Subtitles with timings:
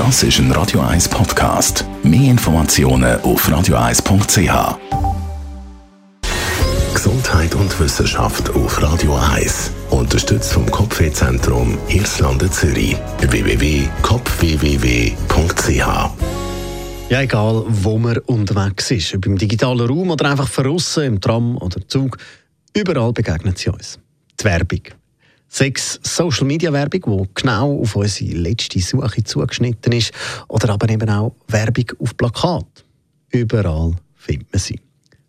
[0.00, 1.84] Das ist ein Radio 1 Podcast.
[2.02, 4.78] Mehr Informationen auf radio1.ch.
[6.94, 9.70] Gesundheit und Wissenschaft auf Radio 1.
[9.90, 12.96] Unterstützt vom Kopfwehzentrum Irlande Zürich.
[13.18, 16.10] www.kopfwww.ch
[17.10, 21.58] ja, egal, wo man unterwegs ist, ob im digitalen Raum oder einfach verrissen, im Tram
[21.58, 22.16] oder Zug,
[22.72, 23.98] überall begegnet sie uns.
[24.40, 24.80] Die Werbung.
[25.52, 30.12] Sechs Social Media Werbung, die genau auf unsere letzte Suche zugeschnitten ist,
[30.46, 32.84] oder aber eben auch Werbung auf Plakat.
[33.30, 34.78] Überall findet man sie.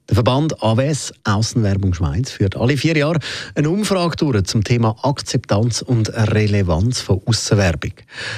[0.08, 3.20] Der Verband AWS Außenwerbung Schweiz führt alle vier Jahre
[3.56, 7.94] eine Umfrage durch zum Thema Akzeptanz und Relevanz von Außenwerbung.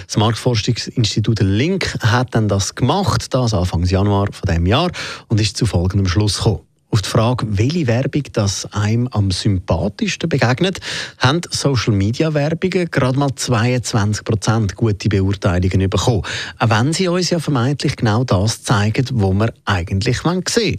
[0.06, 4.92] Das Marktforschungsinstitut Link hat dann das gemacht, das Anfang Januar von dem Jahr
[5.28, 6.62] und ist zu folgendem Schluss gekommen.
[6.94, 10.80] Auf die Frage, welche Werbung das einem am sympathischsten begegnet,
[11.18, 16.22] haben Social Media Werbungen gerade mal 22% gute Beurteilungen bekommen.
[16.60, 20.78] Auch wenn sie uns ja vermeintlich genau das zeigen, was wir eigentlich sehen wollen.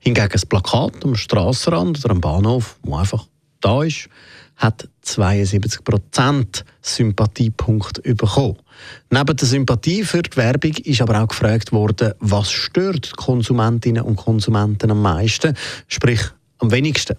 [0.00, 3.24] Hingegen ein Plakat am Strassenrand oder am Bahnhof, wo einfach
[3.60, 4.08] da ist,
[4.62, 8.56] hat 72% Sympathiepunkte bekommen.
[9.10, 14.04] Neben der Sympathie für die Werbung ist aber auch gefragt worden, was stört die Konsumentinnen
[14.04, 15.56] und Konsumenten am meisten,
[15.88, 16.20] sprich
[16.58, 17.16] am wenigsten.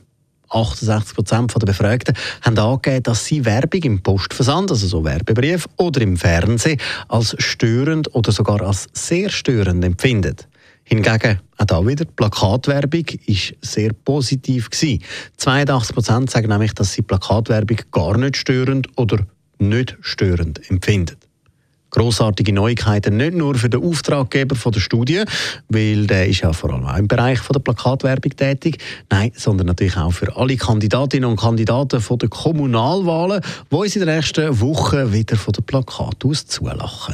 [0.49, 6.01] 68 Prozent der Befragten haben angegeben, dass sie Werbung im Postversand, also so Werbebrief, oder
[6.01, 10.35] im Fernsehen als störend oder sogar als sehr störend empfinden.
[10.83, 14.69] Hingegen, auch da wieder, die Plakatwerbung war sehr positiv.
[14.69, 15.01] Gewesen.
[15.37, 19.25] 82 Prozent sagen nämlich, dass sie Plakatwerbung gar nicht störend oder
[19.59, 21.15] nicht störend empfinden.
[21.89, 25.23] Grossartige Neuigkeiten nicht nur für den Auftraggeber von der Studie,
[25.69, 28.79] weil der ist ja vor allem auch im Bereich von der Plakatwerbung tätig,
[29.11, 34.05] nein, sondern natürlich auch für alle Kandidatinnen und Kandidaten von der Kommunalwahlen, die uns in
[34.05, 37.13] der nächsten Woche wieder von der Plakat aus zulachen.